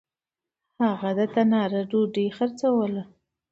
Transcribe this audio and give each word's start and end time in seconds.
هغه 0.85 1.09
د 1.17 1.19
تنار 1.33 1.71
ډوډۍ 1.89 2.27
خرڅلاوه.. 2.37 3.01